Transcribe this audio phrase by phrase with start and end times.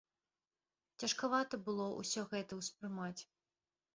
[1.01, 3.21] Цяжкавата было ўсё гэта ўспрымаць.